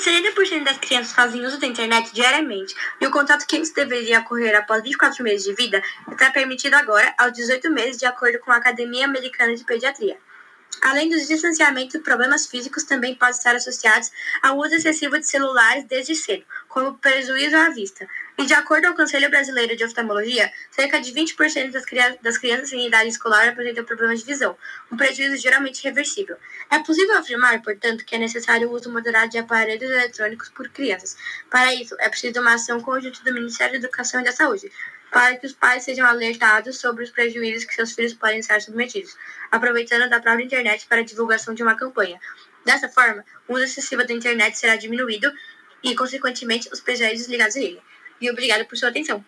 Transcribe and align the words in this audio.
de 0.00 0.32
70% 0.32 0.64
das 0.64 0.78
crianças 0.78 1.12
fazem 1.12 1.44
uso 1.44 1.60
da 1.60 1.66
internet 1.66 2.12
diariamente, 2.12 2.74
e 3.00 3.06
o 3.06 3.10
contato 3.10 3.46
que 3.46 3.56
antes 3.56 3.70
deveria 3.70 4.20
ocorrer 4.20 4.56
após 4.56 4.82
24 4.82 5.22
meses 5.22 5.44
de 5.44 5.52
vida 5.52 5.82
está 6.10 6.30
permitido 6.30 6.74
agora 6.74 7.14
aos 7.18 7.32
18 7.32 7.70
meses, 7.70 7.98
de 7.98 8.06
acordo 8.06 8.38
com 8.38 8.50
a 8.50 8.56
Academia 8.56 9.04
Americana 9.04 9.54
de 9.54 9.62
Pediatria. 9.62 10.16
Além 10.82 11.10
dos 11.10 11.28
distanciamentos, 11.28 12.00
problemas 12.00 12.46
físicos 12.46 12.84
também 12.84 13.14
podem 13.14 13.34
estar 13.34 13.54
associados 13.54 14.10
ao 14.42 14.56
uso 14.56 14.74
excessivo 14.74 15.18
de 15.18 15.26
celulares 15.26 15.84
desde 15.84 16.14
cedo, 16.14 16.44
como 16.68 16.96
prejuízo 16.96 17.56
à 17.56 17.68
vista. 17.68 18.08
E 18.38 18.46
de 18.46 18.54
acordo 18.54 18.86
com 18.88 18.94
o 18.94 18.96
Conselho 18.96 19.28
Brasileiro 19.28 19.76
de 19.76 19.84
Oftalmologia, 19.84 20.50
cerca 20.70 20.98
de 20.98 21.12
20% 21.12 21.70
das, 21.70 21.84
das 22.22 22.38
crianças 22.38 22.72
em 22.72 22.86
idade 22.86 23.10
escolar 23.10 23.48
apresentam 23.48 23.84
problemas 23.84 24.20
de 24.20 24.24
visão, 24.26 24.56
um 24.90 24.96
prejuízo 24.96 25.36
geralmente 25.36 25.84
reversível. 25.84 26.36
É 26.70 26.78
possível 26.78 27.18
afirmar, 27.18 27.60
portanto, 27.60 28.02
que 28.02 28.14
é 28.14 28.18
necessário 28.18 28.70
o 28.70 28.72
uso 28.72 28.90
moderado 28.90 29.30
de 29.30 29.36
aparelhos 29.36 29.90
eletrônicos 29.90 30.48
por 30.48 30.70
crianças. 30.70 31.16
Para 31.50 31.74
isso, 31.74 31.94
é 31.98 32.08
preciso 32.08 32.40
uma 32.40 32.54
ação 32.54 32.80
conjunta 32.80 33.22
do 33.22 33.34
Ministério 33.34 33.72
da 33.72 33.86
Educação 33.86 34.22
e 34.22 34.24
da 34.24 34.32
Saúde, 34.32 34.72
para 35.10 35.36
que 35.36 35.46
os 35.46 35.52
pais 35.52 35.82
sejam 35.82 36.06
alertados 36.06 36.78
sobre 36.78 37.04
os 37.04 37.10
prejuízos 37.10 37.64
que 37.64 37.74
seus 37.74 37.92
filhos 37.92 38.14
podem 38.14 38.38
estar 38.38 38.60
submetidos, 38.60 39.16
aproveitando 39.50 40.08
da 40.08 40.20
própria 40.20 40.44
internet 40.44 40.86
para 40.86 41.00
a 41.00 41.04
divulgação 41.04 41.52
de 41.52 41.62
uma 41.62 41.76
campanha. 41.76 42.20
Dessa 42.64 42.88
forma, 42.88 43.24
o 43.48 43.54
uso 43.54 43.64
excessivo 43.64 44.06
da 44.06 44.14
internet 44.14 44.56
será 44.56 44.76
diminuído 44.76 45.32
e, 45.82 45.94
consequentemente, 45.94 46.68
os 46.72 46.80
prejuízos 46.80 47.28
ligados 47.28 47.56
a 47.56 47.60
ele. 47.60 47.82
E 48.20 48.30
obrigado 48.30 48.66
por 48.66 48.76
sua 48.76 48.90
atenção. 48.90 49.24